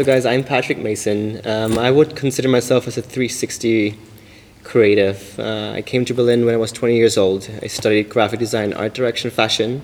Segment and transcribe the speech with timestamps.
[0.00, 1.46] So, guys, I'm Patrick Mason.
[1.46, 3.98] Um, I would consider myself as a 360
[4.64, 5.38] creative.
[5.38, 7.50] Uh, I came to Berlin when I was 20 years old.
[7.62, 9.82] I studied graphic design, art direction, fashion.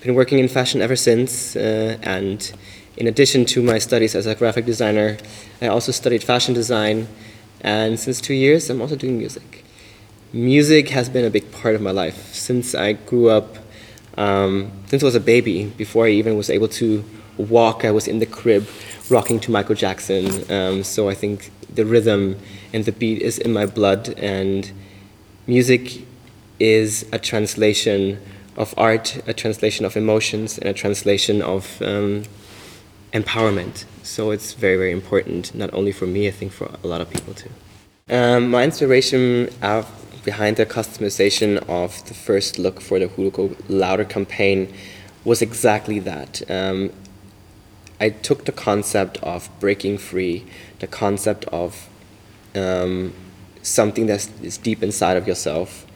[0.00, 1.56] Been working in fashion ever since.
[1.56, 2.50] Uh, and
[2.96, 5.18] in addition to my studies as a graphic designer,
[5.60, 7.06] I also studied fashion design.
[7.60, 9.62] And since two years, I'm also doing music.
[10.32, 13.58] Music has been a big part of my life since I grew up.
[14.16, 17.04] Um, since I was a baby, before I even was able to
[17.36, 18.66] walk, I was in the crib
[19.10, 20.50] rocking to Michael Jackson.
[20.50, 22.36] Um, so I think the rhythm
[22.72, 24.70] and the beat is in my blood, and
[25.46, 26.04] music
[26.58, 28.20] is a translation
[28.56, 32.24] of art, a translation of emotions, and a translation of um,
[33.12, 33.84] empowerment.
[34.02, 37.10] So it's very, very important, not only for me, I think for a lot of
[37.10, 37.50] people too.
[38.08, 39.48] Um, my inspiration
[40.24, 44.72] behind the customization of the first look for the Huluko Louder campaign
[45.24, 46.42] was exactly that.
[46.50, 46.92] Um,
[48.00, 50.46] I took the concept of breaking free,
[50.78, 51.88] the concept of
[52.54, 53.12] um,
[53.62, 55.86] something that is deep inside of yourself,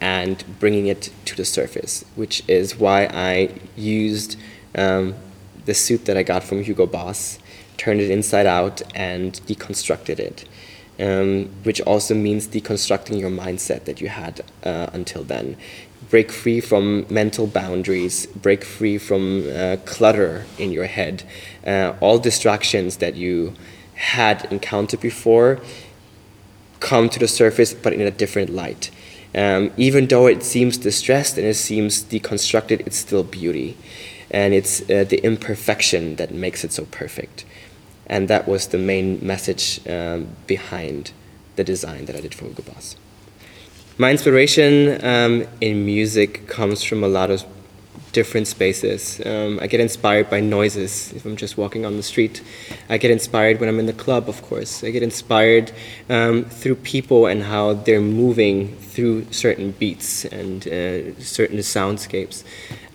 [0.00, 4.36] and bringing it to the surface, which is why I used
[4.74, 5.14] um,
[5.64, 7.38] the suit that I got from Hugo Boss,
[7.78, 10.44] turned it inside out, and deconstructed it.
[11.00, 15.56] Um, which also means deconstructing your mindset that you had uh, until then
[16.10, 21.22] break free from mental boundaries, break free from uh, clutter in your head,
[21.66, 23.54] uh, all distractions that you
[23.94, 25.60] had encountered before
[26.80, 28.90] come to the surface but in a different light.
[29.34, 33.76] Um, even though it seems distressed and it seems deconstructed, it's still beauty.
[34.30, 37.44] And it's uh, the imperfection that makes it so perfect.
[38.08, 41.12] And that was the main message um, behind
[41.56, 42.96] the design that I did for Hugo Boss.
[43.98, 47.44] My inspiration um, in music comes from a lot of
[48.12, 49.20] different spaces.
[49.24, 52.42] Um, I get inspired by noises if I'm just walking on the street.
[52.88, 54.84] I get inspired when I'm in the club, of course.
[54.84, 55.72] I get inspired
[56.08, 62.44] um, through people and how they're moving through certain beats and uh, certain soundscapes.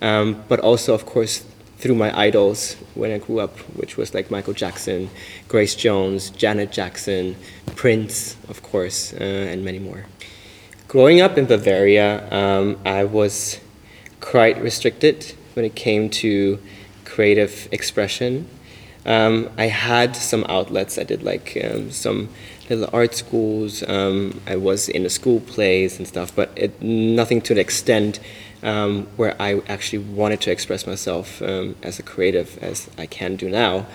[0.02, 1.44] Um, but also, of course,
[1.84, 5.10] through my idols when I grew up, which was like Michael Jackson,
[5.48, 7.36] Grace Jones, Janet Jackson,
[7.76, 9.18] Prince, of course, uh,
[9.52, 10.06] and many more.
[10.88, 13.60] Growing up in Bavaria, um, I was
[14.22, 16.58] quite restricted when it came to
[17.04, 18.48] creative expression.
[19.04, 20.96] Um, I had some outlets.
[20.96, 22.30] I did like um, some
[22.70, 23.86] little art schools.
[23.86, 28.20] Um, I was in the school plays and stuff, but it, nothing to the extent
[28.64, 33.36] um, where I actually wanted to express myself um, as a creative as I can
[33.36, 33.86] do now.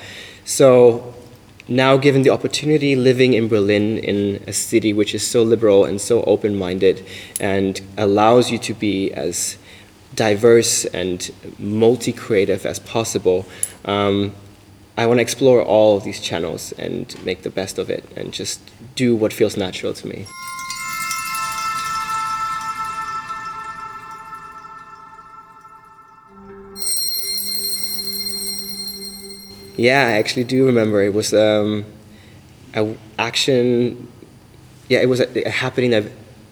[0.45, 1.13] So
[1.67, 5.99] now given the opportunity living in Berlin in a city which is so liberal and
[5.99, 7.05] so open-minded
[7.39, 9.57] and allows you to be as
[10.15, 13.45] diverse and multi-creative as possible,
[13.85, 14.33] um,
[14.97, 18.33] I want to explore all of these channels and make the best of it and
[18.33, 18.59] just
[18.95, 20.25] do what feels natural to me.
[29.79, 31.01] Yeah, I actually do remember.
[31.01, 31.85] It was um,
[32.73, 34.11] a action.
[34.89, 36.11] Yeah, it was a, a, happening that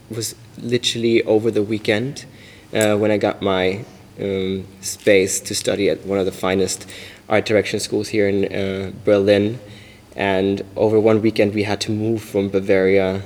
[0.10, 2.26] was literally over the weekend
[2.74, 3.84] uh, when I got my
[4.22, 6.90] um, space to study at one of the finest
[7.28, 9.60] art direction schools here in uh, Berlin.
[10.16, 13.24] And over one weekend, we had to move from Bavaria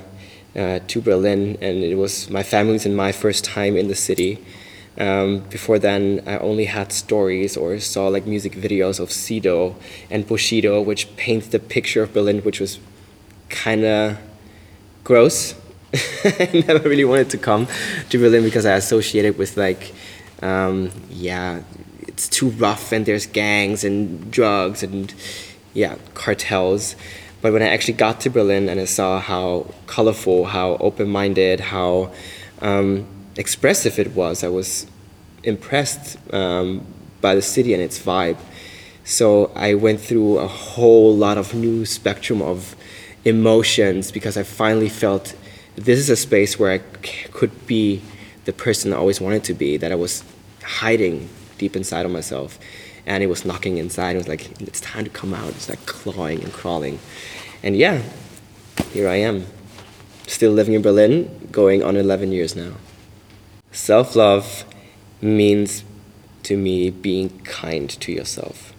[0.56, 4.44] uh, to Berlin, and it was my family's and my first time in the city.
[4.98, 9.74] Um, before then, I only had stories or saw like music videos of Sido
[10.10, 12.78] and Bushido, which paints the picture of Berlin, which was
[13.48, 14.18] kind of
[15.04, 15.54] gross.
[16.24, 17.68] I never really wanted to come
[18.10, 19.92] to Berlin because I associated with like,
[20.42, 21.62] um, yeah,
[22.06, 25.14] it's too rough and there's gangs and drugs and
[25.74, 26.96] yeah, cartels.
[27.40, 32.12] But when I actually got to Berlin and I saw how colorful, how open-minded, how
[32.60, 33.06] um,
[33.36, 34.44] expressive it was.
[34.44, 34.86] I was
[35.42, 36.86] impressed um,
[37.20, 38.38] by the city and its vibe.
[39.04, 42.76] So I went through a whole lot of new spectrum of
[43.24, 45.34] emotions because I finally felt
[45.76, 46.78] this is a space where I
[47.32, 48.02] could be
[48.44, 50.24] the person I always wanted to be, that I was
[50.62, 51.28] hiding
[51.58, 52.58] deep inside of myself.
[53.06, 54.14] And it was knocking inside.
[54.14, 55.48] It was like, it's time to come out.
[55.50, 56.98] It's like clawing and crawling.
[57.62, 58.02] And yeah,
[58.92, 59.46] here I am,
[60.26, 62.74] still living in Berlin, going on 11 years now.
[63.72, 64.66] Self love
[65.22, 65.82] means
[66.42, 68.74] to me being kind to yourself.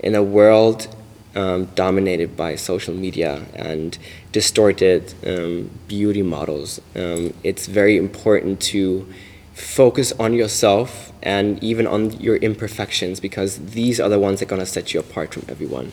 [0.00, 0.86] In a world
[1.34, 3.98] um, dominated by social media and
[4.30, 9.12] distorted um, beauty models, um, it's very important to
[9.54, 14.50] focus on yourself and even on your imperfections because these are the ones that are
[14.50, 15.90] going to set you apart from everyone.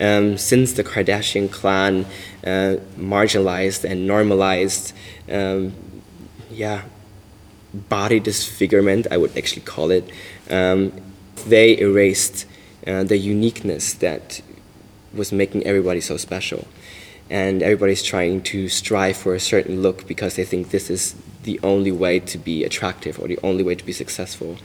[0.00, 2.06] Um, since the Kardashian clan
[2.44, 4.94] uh, marginalized and normalized,
[5.28, 5.72] um,
[6.52, 6.82] yeah,
[7.72, 10.10] body disfigurement, I would actually call it,
[10.50, 10.92] um,
[11.46, 12.46] they erased
[12.86, 14.42] uh, the uniqueness that
[15.12, 16.66] was making everybody so special.
[17.28, 21.14] And everybody's trying to strive for a certain look because they think this is
[21.44, 24.56] the only way to be attractive or the only way to be successful.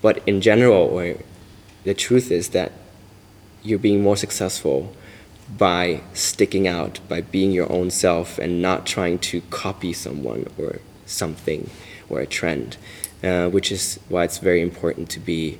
[0.00, 1.16] But in general, or
[1.84, 2.72] the truth is that
[3.62, 4.94] you're being more successful
[5.56, 10.80] by sticking out, by being your own self and not trying to copy someone or
[11.08, 11.70] something
[12.08, 12.76] or a trend,
[13.22, 15.58] uh, which is why it's very important to be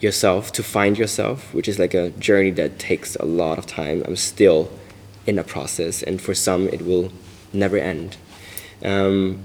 [0.00, 4.02] yourself, to find yourself, which is like a journey that takes a lot of time.
[4.06, 4.70] I'm still
[5.26, 7.12] in a process, and for some, it will
[7.52, 8.16] never end.
[8.84, 9.40] Um,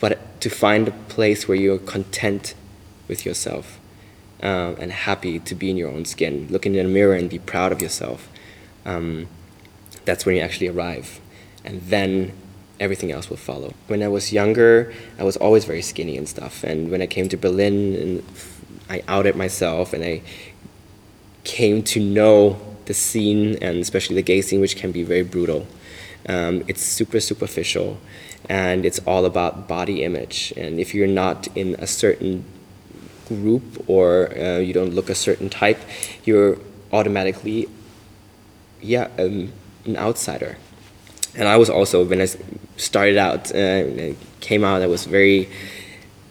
[0.00, 2.54] but to find a place where you're content
[3.08, 3.78] with yourself
[4.42, 7.38] uh, and happy to be in your own skin, look in the mirror and be
[7.38, 8.28] proud of yourself,
[8.84, 9.28] um,
[10.04, 11.20] that's when you actually arrive.
[11.64, 12.32] And then
[12.80, 13.74] everything else will follow.
[13.86, 16.64] When I was younger, I was always very skinny and stuff.
[16.64, 18.22] And when I came to Berlin and
[18.88, 20.22] I outed myself and I
[21.44, 25.66] came to know the scene and especially the gay scene, which can be very brutal.
[26.28, 27.98] Um, it's super superficial
[28.48, 30.52] and it's all about body image.
[30.56, 32.44] And if you're not in a certain
[33.26, 35.78] group or uh, you don't look a certain type,
[36.24, 36.58] you're
[36.92, 37.68] automatically,
[38.80, 39.52] yeah, um,
[39.84, 40.58] an outsider.
[41.36, 42.28] And I was also, when I
[42.76, 45.48] started out, uh, came out, I was very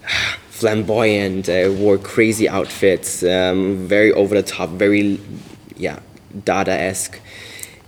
[0.50, 5.20] flamboyant, I wore crazy outfits, um, very over the top, very,
[5.76, 6.00] yeah,
[6.44, 7.20] Dada-esque.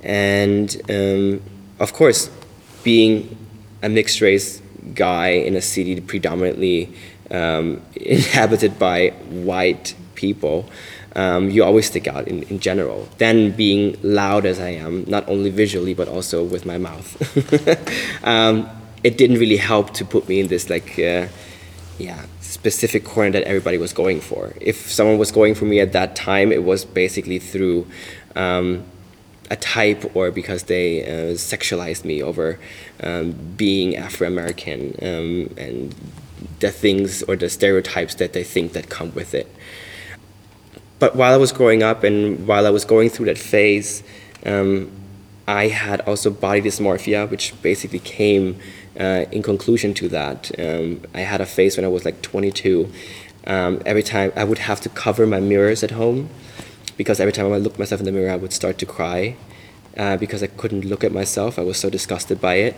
[0.03, 1.41] And um,
[1.79, 2.29] of course,
[2.83, 3.35] being
[3.81, 4.61] a mixed race
[4.93, 6.93] guy in a city predominantly
[7.31, 10.69] um, inhabited by white people,
[11.17, 13.09] um, you always stick out in, in general.
[13.17, 17.09] Then being loud as I am, not only visually but also with my mouth,
[18.23, 18.69] um,
[19.03, 21.27] it didn't really help to put me in this like, uh,
[21.97, 24.53] yeah, specific corner that everybody was going for.
[24.61, 27.87] If someone was going for me at that time, it was basically through
[28.35, 28.85] um,
[29.49, 32.59] a type or because they uh, sexualized me over
[33.01, 35.95] um, being Afro American um, and
[36.59, 39.47] the things or the stereotypes that they think that come with it.
[40.99, 44.03] But while I was growing up and while I was going through that phase,
[44.45, 44.91] um,
[45.47, 48.59] I had also body dysmorphia, which basically came
[48.99, 50.51] uh, in conclusion to that.
[50.59, 52.91] Um, I had a phase when I was like 22.
[53.45, 56.29] Um, every time I would have to cover my mirrors at home
[56.97, 59.37] because every time I looked myself in the mirror, I would start to cry
[59.95, 61.57] uh, because I couldn't look at myself.
[61.57, 62.75] I was so disgusted by it.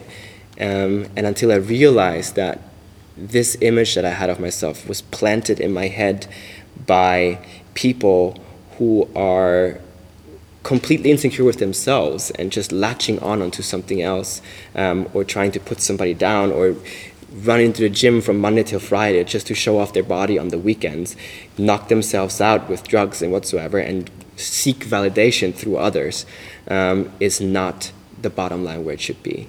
[0.59, 2.59] Um, and until I realized that
[3.17, 6.27] this image that I had of myself was planted in my head
[6.85, 8.39] by people
[8.77, 9.79] who are
[10.63, 14.41] completely insecure with themselves and just latching on onto something else
[14.75, 16.75] um, or trying to put somebody down or
[17.31, 20.49] run into the gym from Monday till Friday just to show off their body on
[20.49, 21.15] the weekends,
[21.57, 26.25] knock themselves out with drugs and whatsoever, and seek validation through others
[26.67, 27.91] um, is not
[28.21, 29.47] the bottom line where it should be.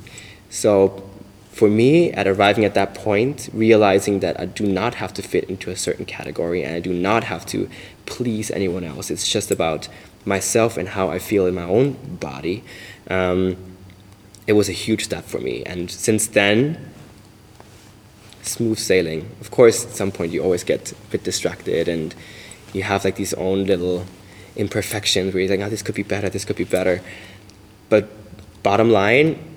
[0.50, 1.09] So
[1.50, 5.44] for me, at arriving at that point, realizing that I do not have to fit
[5.44, 7.68] into a certain category and I do not have to
[8.06, 9.88] please anyone else, it's just about
[10.24, 12.62] myself and how I feel in my own body,
[13.08, 13.56] um,
[14.46, 15.62] it was a huge step for me.
[15.64, 16.92] And since then,
[18.42, 19.30] smooth sailing.
[19.40, 22.14] Of course, at some point you always get a bit distracted and
[22.72, 24.06] you have like these own little
[24.56, 27.02] imperfections where you're like, oh, this could be better, this could be better.
[27.88, 28.08] But
[28.62, 29.49] bottom line,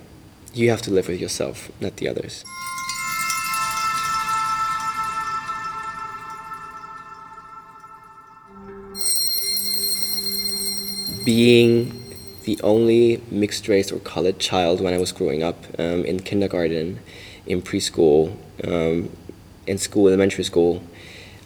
[0.54, 2.44] you have to live with yourself, not the others.
[11.26, 12.00] Being
[12.44, 17.00] the only mixed race or colored child when I was growing up um, in kindergarten,
[17.46, 19.10] in preschool, um,
[19.66, 20.84] in school, elementary school.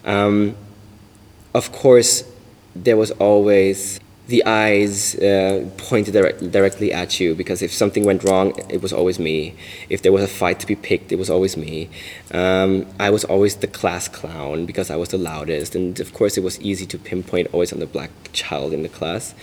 [0.04, 0.56] Um,
[1.54, 2.24] of course,
[2.76, 8.24] there was always the eyes uh, pointed direct, directly at you because if something went
[8.26, 9.56] wrong, it was always me.
[9.90, 11.90] If there was a fight to be picked, it was always me.
[12.32, 16.38] Um, I was always the class clown because I was the loudest, and of course,
[16.38, 19.34] it was easy to pinpoint always on the black child in the class,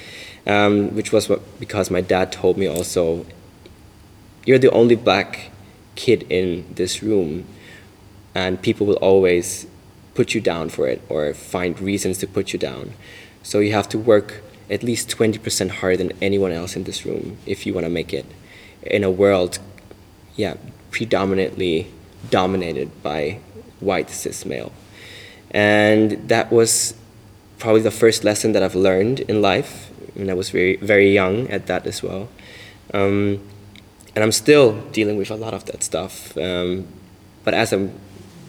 [0.47, 3.25] um, which was what, because my dad told me also,
[4.45, 5.51] you're the only black
[5.95, 7.47] kid in this room,
[8.35, 9.67] and people will always
[10.15, 12.93] put you down for it or find reasons to put you down.
[13.43, 17.37] So you have to work at least 20% harder than anyone else in this room
[17.47, 18.27] if you want to make it
[18.83, 19.59] in a world,
[20.37, 20.55] yeah,
[20.91, 21.91] predominantly
[22.31, 23.39] dominated by
[23.81, 24.73] white cis male.
[25.51, 26.95] And that was
[27.59, 29.91] probably the first lesson that I've learned in life.
[30.17, 32.29] And I was very, very young at that as well.
[32.93, 33.41] Um,
[34.15, 36.37] and I'm still dealing with a lot of that stuff.
[36.37, 36.87] Um,
[37.45, 37.99] but as I'm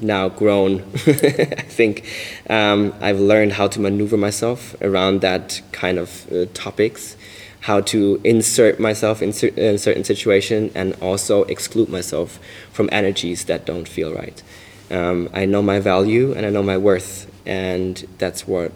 [0.02, 2.06] now grown, I think
[2.50, 7.16] um, I've learned how to maneuver myself around that kind of uh, topics,
[7.62, 12.40] how to insert myself in, cer- in certain situation and also exclude myself
[12.72, 14.44] from energies that don't feel right.
[14.92, 18.72] Um, I know my value and I know my worth, and that's what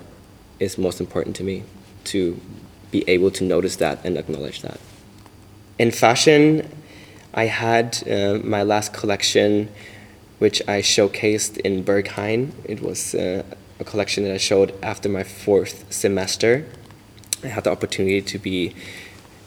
[0.60, 1.64] is most important to me
[2.06, 2.40] to
[2.92, 4.80] be able to notice that and acknowledge that.
[5.78, 6.68] In fashion,
[7.34, 9.70] I had uh, my last collection,
[10.40, 12.52] which I showcased in Berghain.
[12.66, 13.44] It was uh,
[13.80, 16.66] a collection that I showed after my fourth semester.
[17.44, 18.74] I had the opportunity to be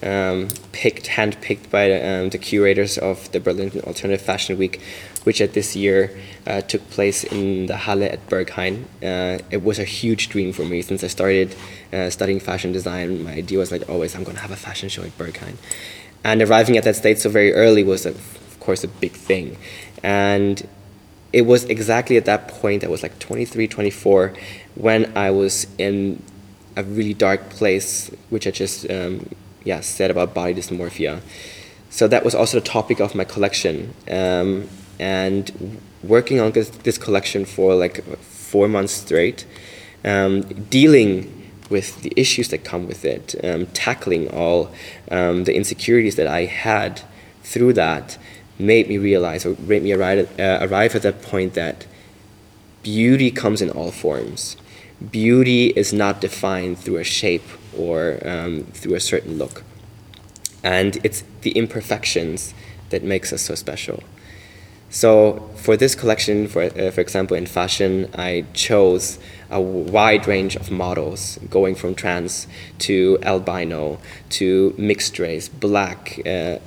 [0.03, 4.81] um, picked, handpicked by um, the curators of the Berlin Alternative Fashion Week,
[5.25, 8.85] which at this year uh, took place in the Halle at Berghain.
[9.03, 11.55] Uh, it was a huge dream for me since I started
[11.93, 13.23] uh, studying fashion design.
[13.23, 15.57] My idea was like always, I'm going to have a fashion show at Berghain.
[16.25, 19.57] And arriving at that state so very early was, of course, a big thing.
[20.03, 20.67] And
[21.33, 24.35] it was exactly at that point, I was like 23, 24,
[24.75, 26.23] when I was in
[26.77, 29.29] a really dark place, which I just um,
[29.65, 31.21] yeah, said about body dysmorphia.
[31.91, 33.95] So that was also the topic of my collection.
[34.11, 39.47] Um, and working on this, this, collection for like four months straight,
[40.05, 44.71] um, dealing with the issues that come with it, um, tackling all
[45.11, 47.03] um, the insecurities that I had
[47.43, 48.19] through that,
[48.59, 51.87] made me realize or made me arrive, uh, arrive at that point that
[52.83, 54.57] beauty comes in all forms.
[55.11, 59.65] Beauty is not defined through a shape or um, through a certain look.
[60.63, 62.55] And it's the imperfections
[62.91, 64.03] that makes us so special.
[64.91, 69.19] So for this collection, for, uh, for example, in fashion, I chose
[69.51, 72.47] a wide range of models, going from trans
[72.81, 73.99] to albino
[74.31, 76.59] to mixed race, black, uh,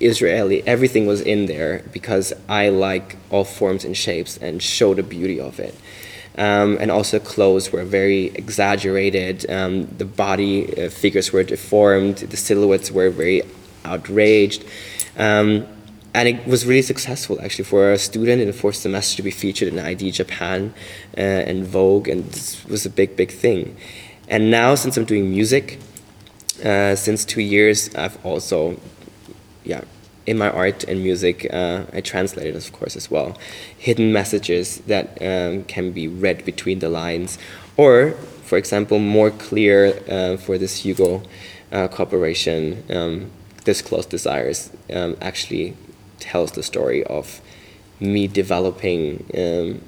[0.00, 5.02] Israeli, everything was in there because I like all forms and shapes and show the
[5.02, 5.74] beauty of it.
[6.38, 9.50] Um, and also clothes were very exaggerated.
[9.50, 12.16] Um, the body uh, figures were deformed.
[12.18, 13.42] The silhouettes were very
[13.84, 14.64] outraged.
[15.16, 15.66] Um,
[16.16, 19.30] and it was really successful actually for a student in the fourth semester to be
[19.30, 20.72] featured in ID Japan
[21.16, 23.76] uh, and Vogue, and this was a big, big thing.
[24.26, 25.78] And now, since I'm doing music,
[26.64, 28.80] uh, since two years, I've also,
[29.66, 29.82] yeah,
[30.26, 33.36] in my art and music, uh, I translated, of course, as well,
[33.76, 37.38] hidden messages that um, can be read between the lines,
[37.76, 41.22] or, for example, more clear uh, for this Hugo
[41.70, 43.30] uh, cooperation, um,
[43.64, 45.76] Disclosed Desires um, actually
[46.20, 47.40] tells the story of
[47.98, 49.80] me developing, um,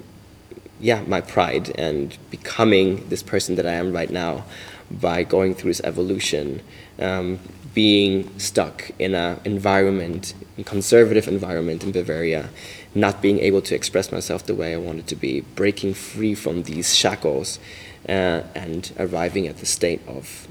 [0.79, 4.43] yeah, my pride and becoming this person that I am right now
[4.91, 6.61] by going through this evolution
[6.99, 7.39] um,
[7.73, 12.49] being stuck in an environment, a conservative environment in Bavaria,
[12.95, 16.63] not being able to express myself the way I wanted to be, breaking free from
[16.63, 17.59] these shackles,
[18.07, 20.47] uh, and arriving at the state of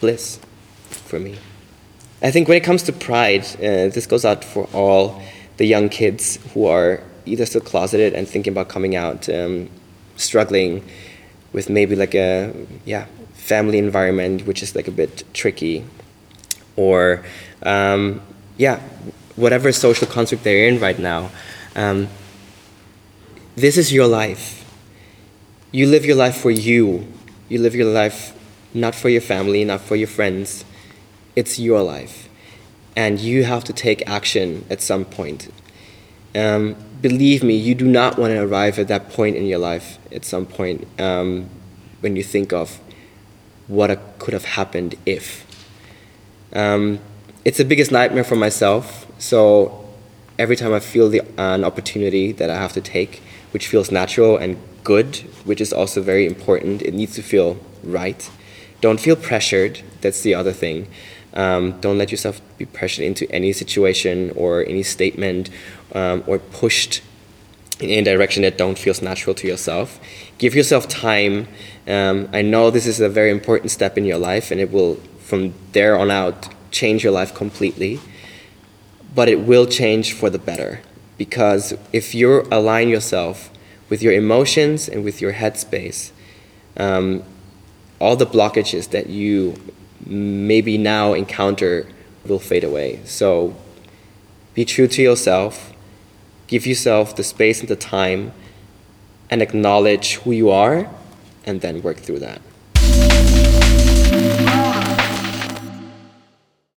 [0.00, 0.38] bliss
[0.88, 1.38] for me.
[2.22, 5.20] I think when it comes to pride, uh, this goes out for all
[5.56, 9.68] the young kids who are either still closeted and thinking about coming out, um,
[10.16, 10.84] struggling
[11.52, 12.52] with maybe like a
[12.84, 15.84] yeah family environment which is like a bit tricky
[16.76, 17.24] or
[17.62, 18.20] um,
[18.56, 18.80] yeah,
[19.36, 21.30] whatever social construct they're in right now.
[21.74, 22.08] Um,
[23.56, 24.60] this is your life.
[25.72, 27.06] You live your life for you.
[27.48, 28.32] You live your life
[28.74, 30.64] not for your family, not for your friends.
[31.36, 32.28] It's your life.
[32.96, 35.50] And you have to take action at some point.
[36.34, 39.98] Um, believe me, you do not want to arrive at that point in your life
[40.12, 41.48] at some point um,
[42.00, 42.80] when you think of
[43.66, 45.44] what could have happened if.
[46.54, 47.00] Um,
[47.44, 49.06] it's the biggest nightmare for myself.
[49.18, 49.84] So
[50.38, 54.36] every time I feel the, an opportunity that I have to take, which feels natural
[54.36, 58.30] and good, which is also very important, it needs to feel right.
[58.80, 59.82] Don't feel pressured.
[60.00, 60.88] That's the other thing.
[61.34, 65.50] Um, don't let yourself be pressured into any situation or any statement
[65.92, 67.02] um, or pushed
[67.80, 69.98] in a direction that don't feels natural to yourself.
[70.38, 71.48] Give yourself time.
[71.88, 75.00] Um, I know this is a very important step in your life, and it will
[75.24, 78.00] from there on out change your life completely,
[79.14, 80.80] but it will change for the better.
[81.16, 83.50] Because if you align yourself
[83.88, 86.10] with your emotions and with your headspace,
[86.76, 87.22] um,
[88.00, 89.54] all the blockages that you
[90.04, 91.86] maybe now encounter
[92.26, 93.00] will fade away.
[93.04, 93.56] So
[94.54, 95.72] be true to yourself,
[96.48, 98.32] give yourself the space and the time
[99.30, 100.90] and acknowledge who you are
[101.46, 102.42] and then work through that.